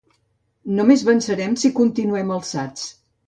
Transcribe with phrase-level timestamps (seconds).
[0.77, 2.89] Només vencerem si continuem alçats.